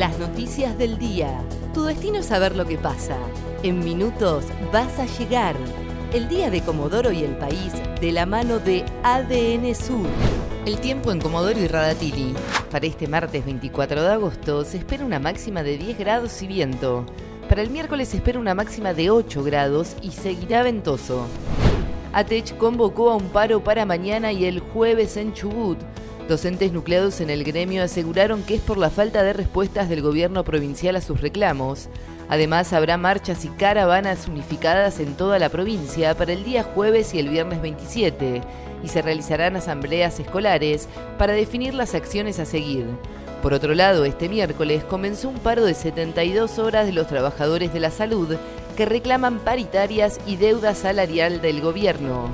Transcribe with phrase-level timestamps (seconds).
[0.00, 1.44] Las noticias del día.
[1.74, 3.18] Tu destino es saber lo que pasa.
[3.62, 5.54] En minutos vas a llegar.
[6.14, 10.06] El día de Comodoro y el país de la mano de ADN Sur.
[10.64, 12.34] El tiempo en Comodoro y Radatili.
[12.70, 17.04] Para este martes 24 de agosto se espera una máxima de 10 grados y viento.
[17.46, 21.26] Para el miércoles se espera una máxima de 8 grados y seguirá ventoso.
[22.14, 25.78] ATECH convocó a un paro para mañana y el jueves en Chubut.
[26.30, 30.44] Docentes nucleados en el gremio aseguraron que es por la falta de respuestas del gobierno
[30.44, 31.88] provincial a sus reclamos.
[32.28, 37.18] Además, habrá marchas y caravanas unificadas en toda la provincia para el día jueves y
[37.18, 38.42] el viernes 27,
[38.84, 40.86] y se realizarán asambleas escolares
[41.18, 42.86] para definir las acciones a seguir.
[43.42, 47.80] Por otro lado, este miércoles comenzó un paro de 72 horas de los trabajadores de
[47.80, 48.36] la salud
[48.76, 52.28] que reclaman paritarias y deuda salarial del gobierno.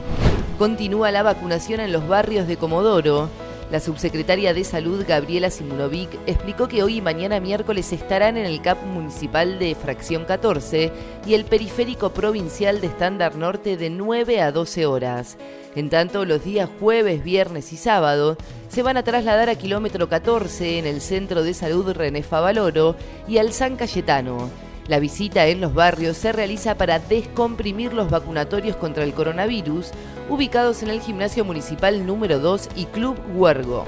[0.59, 3.31] Continúa la vacunación en los barrios de Comodoro.
[3.71, 8.63] La subsecretaria de Salud, Gabriela Simunovic, explicó que hoy y mañana miércoles estarán en el
[8.63, 10.93] CAP municipal de Fracción 14
[11.27, 15.37] y el periférico provincial de Estándar Norte de 9 a 12 horas.
[15.75, 18.37] En tanto, los días jueves, viernes y sábado
[18.69, 22.95] se van a trasladar a kilómetro 14 en el Centro de Salud René Favaloro
[23.27, 24.66] y al San Cayetano.
[24.89, 29.91] La visita en los barrios se realiza para descomprimir los vacunatorios contra el coronavirus
[30.31, 33.85] ubicados en el gimnasio municipal número 2 y Club Huergo.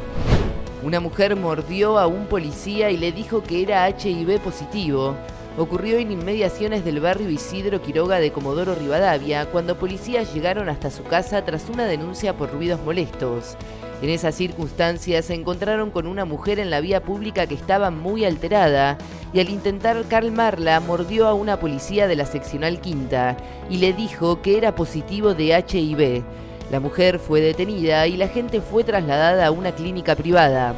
[0.82, 5.14] Una mujer mordió a un policía y le dijo que era HIV positivo.
[5.56, 11.04] Ocurrió en inmediaciones del barrio Isidro Quiroga de Comodoro Rivadavia cuando policías llegaron hasta su
[11.04, 13.56] casa tras una denuncia por ruidos molestos.
[14.00, 18.24] En esas circunstancias se encontraron con una mujer en la vía pública que estaba muy
[18.24, 18.96] alterada
[19.32, 23.36] y al intentar calmarla mordió a una policía de la seccional quinta
[23.68, 26.22] y le dijo que era positivo de HIV.
[26.70, 30.76] La mujer fue detenida y la gente fue trasladada a una clínica privada.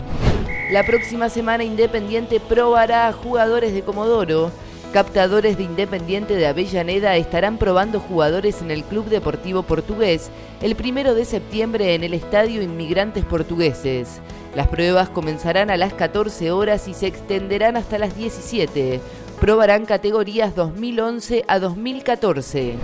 [0.70, 4.50] La próxima semana Independiente probará a jugadores de Comodoro
[4.92, 10.30] Captadores de Independiente de Avellaneda estarán probando jugadores en el Club Deportivo Portugués
[10.62, 14.20] el primero de septiembre en el Estadio Inmigrantes Portugueses.
[14.56, 19.01] Las pruebas comenzarán a las 14 horas y se extenderán hasta las 17.
[19.40, 22.74] Probarán categorías 2011 a 2014.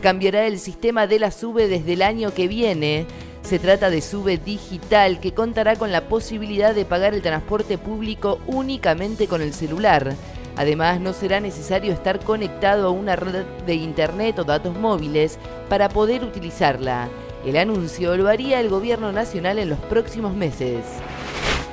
[0.00, 3.04] Cambiará el sistema de la SUBE desde el año que viene.
[3.42, 8.38] Se trata de SUBE digital que contará con la posibilidad de pagar el transporte público
[8.46, 10.14] únicamente con el celular.
[10.58, 15.38] Además, no será necesario estar conectado a una red de Internet o datos móviles
[15.68, 17.08] para poder utilizarla.
[17.46, 20.84] El anuncio lo haría el Gobierno Nacional en los próximos meses.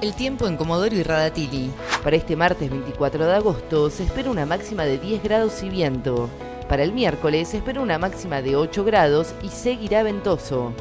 [0.01, 1.71] El tiempo en Comodoro y Radatili.
[2.03, 6.29] Para este martes 24 de agosto se espera una máxima de 10 grados y viento.
[6.69, 10.73] Para el miércoles se espera una máxima de 8 grados y seguirá ventoso.